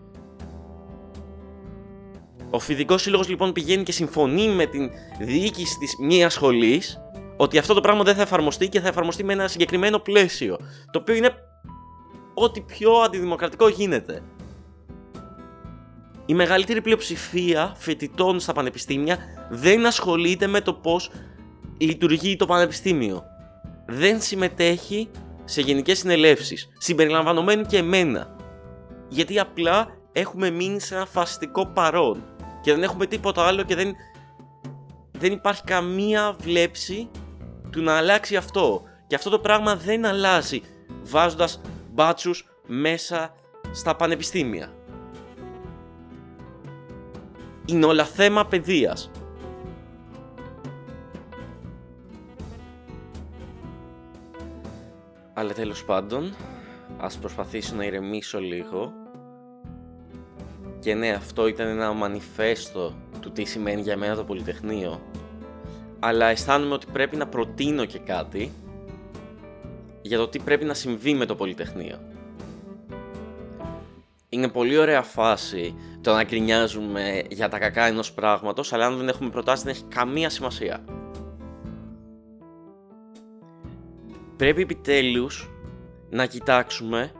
Ο 2.51 2.59
φοιτητικός 2.59 3.03
σύλλογος 3.03 3.29
λοιπόν 3.29 3.53
πηγαίνει 3.53 3.83
και 3.83 3.93
συμφωνεί 3.93 4.49
με 4.49 4.67
την 4.67 4.91
διοίκηση 5.21 5.79
της 5.79 5.97
μία 6.01 6.29
σχολής 6.29 7.02
ότι 7.37 7.59
αυτό 7.59 7.75
το 7.75 7.81
πράγμα 7.81 8.03
δεν 8.03 8.15
θα 8.15 8.23
εφαρμοστεί 8.23 8.69
και 8.69 8.81
θα 8.81 8.89
εφαρμοστεί 8.89 9.25
με 9.25 9.33
ένα 9.33 9.49
συγκεκριμένο 9.49 9.99
πλαίσιο. 9.99 10.59
Το 10.91 10.99
οποίο 10.99 11.15
είναι 11.15 11.31
ό,τι 12.35 12.61
πιο 12.61 12.93
αντιδημοκρατικό 12.93 13.69
γίνεται. 13.69 14.23
Η 16.27 16.35
μεγαλύτερη 16.35 16.81
πλειοψηφία 16.81 17.75
φοιτητών 17.77 18.41
στα 18.41 18.53
πανεπιστήμια 18.53 19.19
δεν 19.51 19.87
ασχολείται 19.87 20.47
με 20.47 20.61
το 20.61 20.75
πώς 20.75 21.11
λειτουργεί 21.79 22.37
το 22.37 22.47
πανεπιστήμιο 22.47 23.25
δεν 23.87 24.21
συμμετέχει 24.21 25.11
σε 25.45 25.61
γενικές 25.61 25.99
συνελεύσεις, 25.99 26.69
συμπεριλαμβανομένου 26.79 27.63
και 27.63 27.77
εμένα. 27.77 28.37
Γιατί 29.09 29.39
απλά 29.39 29.89
έχουμε 30.13 30.51
μείνει 30.51 30.81
σε 30.81 30.95
ένα 30.95 31.07
φαστικό 31.07 31.67
παρόν 31.67 32.25
και 32.63 32.73
δεν 32.73 32.83
έχουμε 32.83 33.07
τίποτα 33.07 33.43
άλλο 33.43 33.63
και 33.63 33.75
δεν, 33.75 33.95
δεν 35.19 35.33
υπάρχει 35.33 35.63
καμία 35.63 36.37
βλέψη 36.41 37.11
του 37.73 37.83
να 37.83 37.97
αλλάξει 37.97 38.37
αυτό. 38.37 38.83
Και 39.07 39.15
αυτό 39.15 39.31
το 39.31 39.39
πράγμα 39.39 39.77
δεν 39.77 40.07
αλλάζει 40.07 40.63
βάζοντας 41.03 41.61
μπάτσους 41.93 42.49
μέσα 42.67 43.35
στα 43.73 43.97
πανεπιστήμια. 43.97 44.73
Είναι 47.67 47.87
όλα 47.87 48.05
θέμα 48.05 48.47
παιδείας. 48.47 49.11
Αλλά 55.35 55.53
τέλος 55.53 55.85
πάντων, 55.85 56.35
ας 56.99 57.19
προσπαθήσω 57.19 57.75
να 57.75 57.85
ηρεμήσω 57.85 58.41
λίγο. 58.41 58.93
Και 60.79 60.95
ναι, 60.95 61.11
αυτό 61.11 61.47
ήταν 61.47 61.67
ένα 61.67 61.93
μανιφέστο 61.93 62.95
του 63.21 63.33
τι 63.33 63.45
σημαίνει 63.45 63.81
για 63.81 63.97
μένα 63.97 64.17
το 64.17 64.25
Πολυτεχνείο. 64.25 65.01
Αλλά 66.05 66.27
αισθάνομαι 66.27 66.75
ότι 66.75 66.87
πρέπει 66.93 67.17
να 67.17 67.27
προτείνω 67.27 67.85
και 67.85 67.99
κάτι 67.99 68.53
για 70.03 70.19
το 70.19 70.29
τι 70.29 70.39
πρέπει 70.39 70.65
να 70.65 70.75
συμβεί 70.75 71.15
με 71.15 71.27
το 71.27 71.35
Πολυτεχνείο. 71.35 71.99
Είναι 74.29 74.49
πολύ 74.49 74.79
ωραία 74.79 75.03
φάση 75.03 75.75
το 76.01 76.15
να 76.15 76.25
κρινιάζουμε 76.25 77.23
για 77.29 77.49
τα 77.49 77.59
κακά 77.59 77.87
ενός 77.87 78.13
πράγματος, 78.13 78.73
αλλά 78.73 78.87
αν 78.87 78.97
δεν 78.97 79.09
έχουμε 79.09 79.31
προτάσει 79.31 79.65
δεν 79.65 79.73
έχει 79.73 79.85
καμία 79.85 80.31
σημασία. 80.31 80.85
πρέπει 84.43 84.63
επιτέλους 84.63 85.51
να 86.11 86.27
κοιτάξουμε 86.27 87.13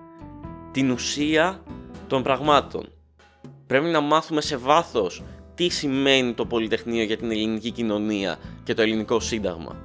την 0.71 0.91
ουσία 0.91 1.63
των 2.07 2.23
πραγμάτων. 2.23 2.93
Πρέπει 3.67 3.87
να 3.87 4.01
μάθουμε 4.01 4.41
σε 4.41 4.57
βάθος 4.57 5.23
τι 5.55 5.69
σημαίνει 5.69 6.33
το 6.33 6.47
Πολυτεχνείο 6.47 7.03
για 7.03 7.17
την 7.17 7.31
ελληνική 7.31 7.71
κοινωνία 7.71 8.39
και 8.65 8.75
το 8.75 8.83
ελληνικό 8.83 9.21
σύνταγμα; 9.21 9.77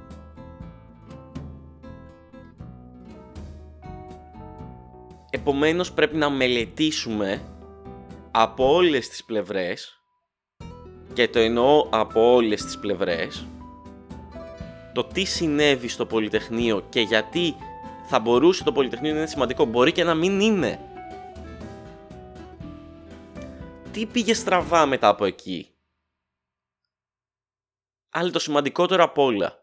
Επομένως 5.30 5.92
πρέπει 5.92 6.16
να 6.16 6.30
μελετήσουμε 6.30 7.42
από 8.30 8.74
όλες 8.74 9.08
τις 9.08 9.24
πλευρές 9.24 10.02
και 11.12 11.28
το 11.28 11.38
εννοώ 11.38 11.86
από 11.90 12.34
όλες 12.34 12.64
τις 12.64 12.78
πλευρές 12.78 13.46
το 14.98 15.04
τι 15.04 15.24
συνέβη 15.24 15.88
στο 15.88 16.06
Πολυτεχνείο 16.06 16.84
και 16.88 17.00
γιατί 17.00 17.54
θα 18.06 18.18
μπορούσε 18.18 18.64
το 18.64 18.72
Πολυτεχνείο 18.72 19.12
να 19.12 19.18
είναι 19.18 19.26
σημαντικό. 19.26 19.64
Μπορεί 19.64 19.92
και 19.92 20.04
να 20.04 20.14
μην 20.14 20.40
είναι. 20.40 20.80
Τι 23.98 24.06
πήγε 24.06 24.34
στραβά 24.34 24.86
μετά 24.86 25.08
από 25.08 25.24
εκεί; 25.24 25.70
Αλλά 28.10 28.30
το 28.30 28.38
σημαντικότερο 28.38 29.04
από 29.04 29.24
όλα. 29.24 29.58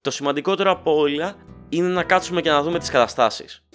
Το 0.00 0.10
σημαντικότερο 0.10 0.70
από 0.70 0.96
όλα 0.96 1.36
είναι 1.68 1.88
να 1.88 2.04
κάτσουμε 2.04 2.40
και 2.40 2.50
να 2.50 2.62
δούμε 2.62 2.78
τις 2.78 2.90
καταστάσεις. 2.90 3.66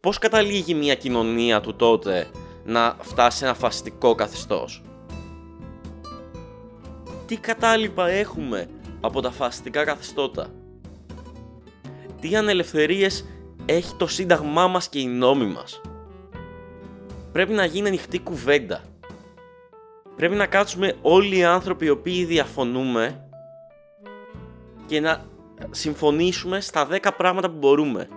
Πώς 0.00 0.18
καταλήγει 0.18 0.74
μια 0.74 0.94
κοινωνία 0.94 1.60
του 1.60 1.76
τότε 1.76 2.30
να 2.64 2.96
φτάσει 3.00 3.38
σε 3.38 3.44
ένα 3.44 3.54
φασιστικό 3.54 4.14
καθεστώς; 4.14 4.82
Τι 7.26 7.36
κατάλοιπα 7.36 8.08
έχουμε 8.08 8.70
από 9.00 9.20
τα 9.20 9.30
φασιστικά 9.30 9.84
καθεστώτα; 9.84 10.54
Τι 12.20 12.36
ανελευθερίες 12.36 13.24
έχει 13.66 13.94
το 13.94 14.06
σύνταγμά 14.06 14.68
μας 14.68 14.88
και 14.88 15.00
οι 15.00 15.06
νόμοι 15.06 15.46
μας; 15.46 15.80
Πρέπει 17.38 17.52
να 17.52 17.64
γίνει 17.64 17.88
ανοιχτή 17.88 18.18
κουβέντα. 18.18 18.84
Πρέπει 20.16 20.34
να 20.34 20.46
κάτσουμε 20.46 20.96
όλοι 21.02 21.36
οι 21.36 21.44
άνθρωποι 21.44 21.86
οι 21.86 21.88
οποίοι 21.88 22.24
διαφωνούμε 22.24 23.28
και 24.86 25.00
να 25.00 25.24
συμφωνήσουμε 25.70 26.60
στα 26.60 26.88
10 26.90 27.10
πράγματα 27.16 27.50
που 27.50 27.56
μπορούμε. 27.58 28.08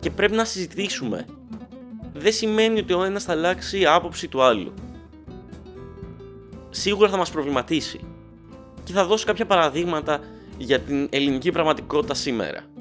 Και 0.00 0.10
πρέπει 0.10 0.34
να 0.34 0.44
συζητήσουμε. 0.44 1.26
Δεν 2.12 2.32
σημαίνει 2.32 2.78
ότι 2.78 2.92
ο 2.92 3.04
ένας 3.04 3.24
θα 3.24 3.32
αλλάξει 3.32 3.80
η 3.80 3.86
άποψη 3.86 4.28
του 4.28 4.42
άλλου. 4.42 4.74
Σίγουρα 6.70 7.08
θα 7.08 7.16
μας 7.16 7.30
προβληματίσει. 7.30 8.00
Και 8.84 8.92
θα 8.92 9.06
δώσω 9.06 9.26
κάποια 9.26 9.46
παραδείγματα 9.46 10.20
για 10.58 10.80
την 10.80 11.08
ελληνική 11.10 11.50
πραγματικότητα 11.52 12.14
σήμερα. 12.14 12.75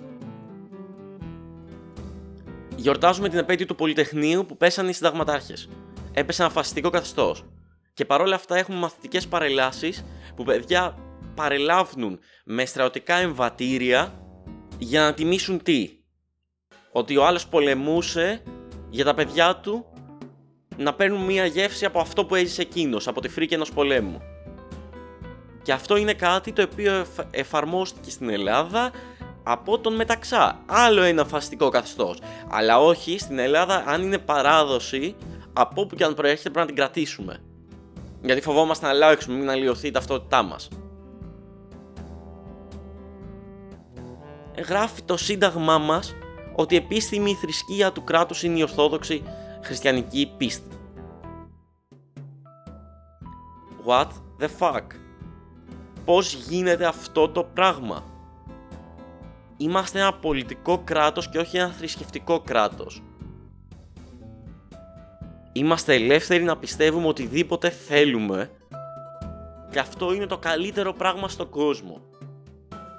Γιορτάζουμε 2.86 3.30
την 3.30 3.38
επέτειο 3.38 3.65
του 3.65 3.75
Πολυτεχνείου 3.75 4.46
που 4.46 4.58
πέσανε 4.58 4.89
οι 4.89 4.94
συνταγματάρχες. 4.94 5.70
Έπεσε 6.13 6.42
ένα 6.42 6.51
φασιστικό 6.51 6.89
καθεστώς. 6.89 7.46
Και 7.94 8.06
παρόλα 8.06 8.36
αυτά 8.36 8.58
έχουμε 8.58 8.77
μαθητικές 8.77 9.27
παρελάσεις 9.27 10.06
που 10.36 10.44
παιδιά 10.44 10.98
παρελάβουν 11.36 12.20
με 12.46 12.65
στρατιωτικά 12.65 13.15
εμβατήρια 13.15 14.13
για 14.77 15.01
να 15.01 15.13
τιμήσουν 15.13 15.63
τι; 15.63 15.89
Ότι 16.92 17.18
ο 17.18 17.25
άλλος 17.25 17.48
πολεμούσε 17.48 18.44
για 18.89 19.06
τα 19.06 19.13
παιδιά 19.13 19.56
του 19.56 19.86
να 20.77 20.94
παίρνουν 20.94 21.25
μία 21.25 21.46
γεύση 21.46 21.86
από 21.86 22.00
αυτό 22.00 22.25
που 22.25 22.36
έζησε 22.36 22.62
εκείνος, 22.62 23.08
από 23.08 23.22
τη 23.22 23.27
φρίκη 23.30 23.54
ενός 23.54 23.72
πολέμου. 23.72 24.22
Και 25.62 25.72
αυτό 25.72 25.96
είναι 25.96 26.13
κάτι 26.13 26.51
το 26.51 26.62
οποίο 26.62 27.06
εφαρμόστηκε 27.32 28.10
στην 28.10 28.30
Ελλάδα 28.30 28.92
από 29.48 29.80
τον 29.80 29.96
Μεταξά. 29.96 30.60
Άλλο 30.66 31.02
ένα 31.02 31.25
φαστικό 31.25 31.70
καθεστώς. 31.70 32.20
Αλλά 32.50 32.80
όχι 32.80 33.20
στην 33.20 33.40
Ελλάδα, 33.40 33.84
αν 33.88 34.02
είναι 34.02 34.18
παράδοση, 34.18 35.16
από 35.54 35.82
όπου 35.82 35.96
και 35.96 36.04
αν 36.04 36.14
προέρχεται 36.14 36.50
πρέπει 36.50 36.60
να 36.60 36.66
την 36.66 36.75
κρατήσουμε. 36.75 37.38
Γιατί 38.22 38.42
φοβόμαστε 38.42 38.86
να 38.86 38.92
αλλάξουμε, 38.92 39.38
μην 39.38 39.50
αλλοιωθεί 39.50 39.88
η 39.88 39.92
ταυτότητά 39.92 40.44
μας. 40.44 40.68
Γράφει 44.68 45.02
το 45.02 45.18
σύνταγμά 45.18 45.78
μας 45.78 46.16
ότι 46.56 46.75
επίσημη 46.75 47.30
η 47.30 47.34
θρησκεία 47.34 47.92
του 47.92 48.04
κράτους 48.04 48.44
είναι 48.44 48.58
η 48.58 48.62
ορθόδοξη 48.62 49.24
χριστιανική 49.64 50.34
πίστη. 50.38 50.78
What 53.86 54.08
the 54.40 54.48
fuck? 54.60 54.84
Πώς 56.06 56.34
γίνεται 56.34 56.86
αυτό 56.86 57.30
το 57.30 57.44
πράγμα; 57.44 58.04
Είμαστε 59.57 60.00
ένα 60.00 60.13
πολιτικό 60.13 60.81
κράτος 60.83 61.29
και 61.29 61.38
όχι 61.38 61.57
ένα 61.57 61.69
θρησκευτικό 61.69 62.39
κράτος. 62.39 63.01
Είμαστε 65.51 65.93
ελεύθεροι 65.93 66.43
να 66.43 66.57
πιστεύουμε 66.57 67.07
οτιδήποτε 67.07 67.69
θέλουμε 67.69 68.51
και 69.71 69.79
αυτό 69.79 70.13
είναι 70.13 70.25
το 70.25 70.37
καλύτερο 70.37 70.94
πράγμα 70.94 71.27
στον 71.27 71.50
κόσμο. 71.50 72.01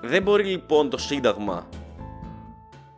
Δεν 0.03 0.23
μπορεί 0.23 0.45
λοιπόν 0.45 0.91
το 0.91 0.99
Σύνταγμα, 0.99 1.69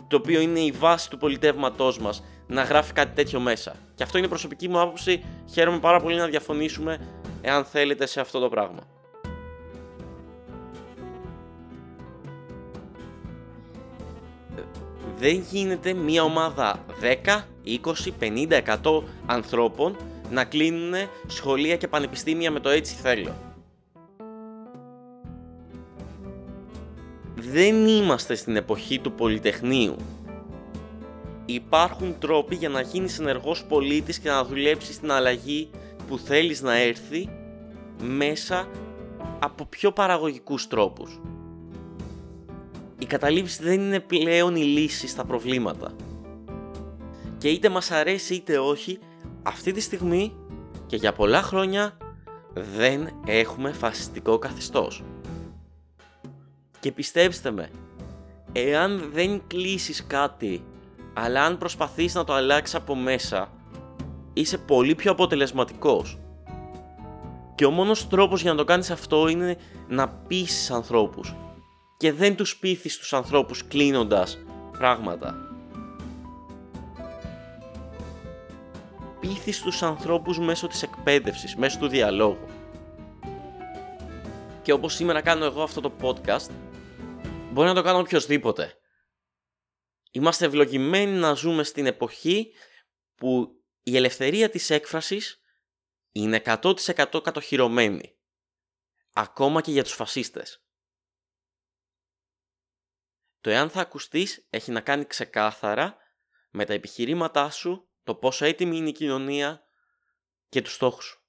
το 0.08 0.16
οποίο 0.16 0.40
είναι 0.40 0.60
η 0.60 0.70
βάση 0.70 1.10
του 1.10 1.18
πολιτεύματός 1.18 1.98
μας, 1.98 2.24
να 2.46 2.62
γράφει 2.62 2.92
κάτι 2.92 3.14
τέτοιο 3.14 3.40
μέσα. 3.40 3.74
Και 3.94 4.02
αυτό 4.02 4.18
είναι 4.18 4.26
η 4.26 4.30
προσωπική 4.30 4.68
μου 4.68 4.80
άποψη. 4.80 5.24
Χαίρομαι 5.52 5.78
πάρα 5.78 6.00
πολύ 6.00 6.16
να 6.16 6.26
διαφωνήσουμε 6.26 6.98
εάν 7.40 7.64
θέλετε 7.64 8.06
σε 8.06 8.20
αυτό 8.20 8.38
το 8.38 8.48
πράγμα. 8.48 8.80
Δεν 15.18 15.44
γίνεται 15.50 15.92
μια 15.92 16.22
ομάδα 16.22 16.84
10, 17.24 17.44
20, 17.64 18.12
50, 18.20 18.62
100 18.82 19.02
ανθρώπων 19.26 19.96
να 20.30 20.44
κλείνουν 20.44 20.94
σχολεία 21.26 21.76
και 21.76 21.88
πανεπιστήμια 21.88 22.50
με 22.50 22.60
το 22.60 22.68
έτσι 22.68 22.94
θέλω. 22.94 23.34
Δεν 27.34 27.86
είμαστε 27.86 28.34
στην 28.34 28.56
εποχή 28.56 28.98
του 28.98 29.12
Πολυτεχνείου 29.12 29.96
υπάρχουν 31.52 32.18
τρόποι 32.18 32.54
για 32.54 32.68
να 32.68 32.80
γίνεις 32.80 33.18
ενεργός 33.18 33.64
πολίτης 33.64 34.18
και 34.18 34.28
να 34.28 34.44
δουλέψεις 34.44 34.94
στην 34.94 35.10
αλλαγή 35.10 35.70
που 36.08 36.18
θέλεις 36.18 36.62
να 36.62 36.76
έρθει 36.76 37.28
μέσα 38.02 38.68
από 39.38 39.64
πιο 39.64 39.92
παραγωγικούς 39.92 40.68
τρόπους. 40.68 41.20
Η 42.98 43.06
καταλήψη 43.06 43.62
δεν 43.62 43.80
είναι 43.80 44.00
πλέον 44.00 44.56
η 44.56 44.62
λύση 44.62 45.06
στα 45.08 45.24
προβλήματα. 45.24 45.94
Και 47.38 47.48
είτε 47.48 47.68
μας 47.68 47.90
αρέσει 47.90 48.34
είτε 48.34 48.58
όχι, 48.58 48.98
αυτή 49.42 49.72
τη 49.72 49.80
στιγμή 49.80 50.36
και 50.86 50.96
για 50.96 51.12
πολλά 51.12 51.42
χρόνια 51.42 51.96
δεν 52.54 53.10
έχουμε 53.26 53.72
φασιστικό 53.72 54.38
καθεστώς. 54.38 55.04
Και 56.80 56.92
πιστέψτε 56.92 57.50
με, 57.50 57.70
εάν 58.52 59.10
δεν 59.12 59.42
κλείσεις 59.46 60.06
κάτι 60.06 60.64
αλλά 61.14 61.44
αν 61.44 61.58
προσπαθείς 61.58 62.14
να 62.14 62.24
το 62.24 62.32
αλλάξεις 62.32 62.74
από 62.74 62.94
μέσα, 62.94 63.52
είσαι 64.32 64.58
πολύ 64.58 64.94
πιο 64.94 65.10
αποτελεσματικός. 65.10 66.18
Και 67.54 67.64
ο 67.64 67.70
μόνος 67.70 68.08
τρόπος 68.08 68.42
για 68.42 68.50
να 68.50 68.56
το 68.56 68.64
κάνεις 68.64 68.90
αυτό 68.90 69.28
είναι 69.28 69.56
να 69.88 70.08
πείσεις 70.08 70.70
ανθρώπους 70.70 71.34
και 71.98 72.12
δεν 72.12 72.36
τους 72.36 72.58
πείθεις 72.58 72.98
τους 72.98 73.12
ανθρώπους 73.12 73.66
κλείνοντας 73.66 74.38
πράγματα. 74.78 75.34
Πείθεις 79.20 79.62
τους 79.62 79.82
ανθρώπους 79.82 80.38
μέσω 80.38 80.66
της 80.66 80.82
εκπαίδευσης, 80.82 81.56
μέσω 81.56 81.78
του 81.78 81.88
διαλόγου. 81.88 82.48
Και 84.62 84.72
όπως 84.72 84.94
σήμερα 84.94 85.20
κάνω 85.20 85.44
εγώ 85.44 85.62
αυτό 85.62 85.80
το 85.80 85.92
podcast, 86.02 86.50
μπορεί 87.52 87.68
να 87.68 87.74
το 87.74 87.82
κάνω 87.82 87.98
οποιοδήποτε. 87.98 88.78
Είμαστε 90.10 90.44
ευλογημένοι 90.44 91.12
να 91.12 91.32
ζούμε 91.32 91.62
στην 91.62 91.86
εποχή 91.86 92.52
που 93.14 93.62
η 93.82 93.96
ελευθερία 93.96 94.50
της 94.50 94.70
έκφρασης 94.70 95.40
είναι 96.12 96.42
100% 96.44 97.20
κατοχυρωμένη. 97.22 98.16
Ακόμα 99.12 99.60
και 99.60 99.70
για 99.70 99.82
τους 99.82 99.92
φασίστες. 99.92 100.67
Το 103.40 103.50
εάν 103.50 103.70
θα 103.70 103.80
ακουστείς 103.80 104.46
έχει 104.50 104.70
να 104.70 104.80
κάνει 104.80 105.04
ξεκάθαρα 105.04 105.96
με 106.50 106.64
τα 106.64 106.72
επιχειρήματά 106.72 107.50
σου, 107.50 107.88
το 108.02 108.14
πόσο 108.14 108.44
έτοιμη 108.44 108.76
είναι 108.76 108.88
η 108.88 108.92
κοινωνία 108.92 109.62
και 110.48 110.62
τους 110.62 110.74
στόχους 110.74 111.04
σου. 111.04 111.22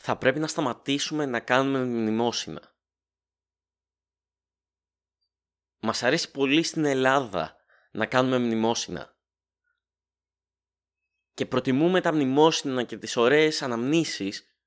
Θα 0.00 0.18
πρέπει 0.18 0.38
να 0.38 0.46
σταματήσουμε 0.46 1.26
να 1.26 1.40
κάνουμε 1.40 1.84
μνημόσυνα. 1.84 2.74
Μας 5.78 6.02
αρέσει 6.02 6.30
πολύ 6.30 6.62
στην 6.62 6.84
Ελλάδα 6.84 7.56
να 7.90 8.06
κάνουμε 8.06 8.38
μνημόσυνα. 8.38 9.16
Και 11.34 11.46
προτιμούμε 11.46 12.00
τα 12.00 12.12
μνημόσυνα 12.12 12.82
και 12.82 12.98
τις 12.98 13.16
ωραίες 13.16 13.62
αναμνήσεις 13.62 14.58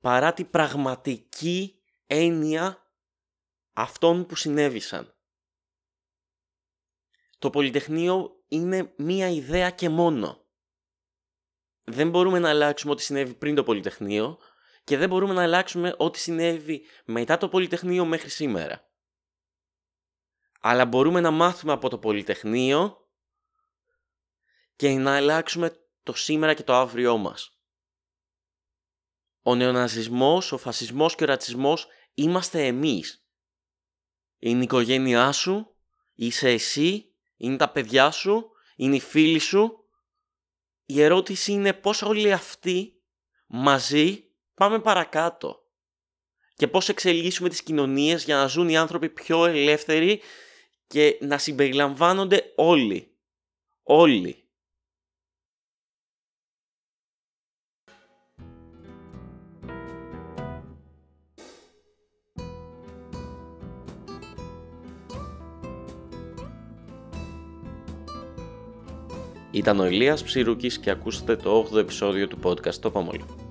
παρά 0.00 0.32
την 0.32 0.50
πραγματική 0.50 1.82
έννοια 2.06 2.81
αυτών 3.72 4.26
που 4.26 4.36
συνέβησαν. 4.36 5.14
Το 7.38 7.50
Πολυτεχνείο 7.50 8.44
είναι 8.48 8.92
μία 8.96 9.28
ιδέα 9.28 9.70
και 9.70 9.88
μόνο. 9.88 10.46
Δεν 11.84 12.10
μπορούμε 12.10 12.38
να 12.38 12.48
αλλάξουμε 12.48 12.92
ό,τι 12.92 13.02
συνέβη 13.02 13.34
πριν 13.34 13.54
το 13.54 13.62
Πολυτεχνείο 13.62 14.38
και 14.84 14.96
δεν 14.96 15.08
μπορούμε 15.08 15.34
να 15.34 15.42
αλλάξουμε 15.42 15.94
ό,τι 15.98 16.18
συνέβη 16.18 16.86
μετά 17.04 17.38
το 17.38 17.48
Πολυτεχνείο 17.48 18.04
μέχρι 18.04 18.28
σήμερα 18.28 18.92
αλλά 20.64 20.86
μπορούμε 20.86 21.20
να 21.20 21.30
μάθουμε 21.30 21.72
από 21.72 21.88
το 21.88 21.98
Πολυτεχνείο 21.98 23.08
και 24.76 24.90
να 24.90 25.16
αλλάξουμε 25.16 25.86
το 26.02 26.12
σήμερα 26.12 26.54
και 26.54 26.62
το 26.62 26.74
αύριό 26.74 27.16
μας. 27.16 27.58
Ο 29.42 29.54
νεοναζισμός, 29.54 30.52
ο 30.52 30.58
φασισμός 30.58 31.14
και 31.14 31.24
ο 31.24 31.26
ρατσισμός 31.26 31.86
είμαστε 32.14 32.66
εμείς. 32.66 33.21
Είναι 34.44 34.60
η 34.60 34.62
οικογένειά 34.62 35.32
σου, 35.32 35.74
είσαι 36.14 36.50
εσύ, 36.50 37.12
είναι 37.36 37.56
τα 37.56 37.68
παιδιά 37.68 38.10
σου, 38.10 38.50
είναι 38.76 38.96
οι 38.96 39.00
φίλοι 39.00 39.38
σου. 39.38 39.84
Η 40.86 41.02
ερώτηση 41.02 41.52
είναι 41.52 41.72
πώς 41.72 42.02
όλοι 42.02 42.32
αυτοί 42.32 43.02
μαζί 43.46 44.24
πάμε 44.54 44.78
παρακάτω. 44.78 45.56
Και 46.54 46.68
πώς 46.68 46.88
εξελίσσουμε 46.88 47.48
τις 47.48 47.62
κοινωνίες 47.62 48.24
για 48.24 48.36
να 48.36 48.46
ζουν 48.46 48.68
οι 48.68 48.76
άνθρωποι 48.76 49.08
πιο 49.08 49.44
ελεύθεροι 49.44 50.20
και 50.86 51.18
να 51.20 51.38
συμπεριλαμβάνονται 51.38 52.52
όλοι. 52.56 53.16
Όλοι. 53.82 54.41
Ήταν 69.54 69.80
ο 69.80 69.86
Ηλίας 69.86 70.22
Ψηρούκης 70.22 70.78
και 70.78 70.90
ακούσατε 70.90 71.36
το 71.36 71.68
8ο 71.72 71.76
επεισόδιο 71.76 72.28
του 72.28 72.38
podcast 72.42 72.74
«Το 72.74 72.90
Παμόλι». 72.90 73.41